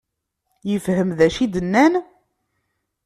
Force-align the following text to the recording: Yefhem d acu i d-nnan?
Yefhem 0.69 1.09
d 1.17 1.19
acu 1.25 1.39
i 1.43 1.45
d-nnan? 1.53 1.93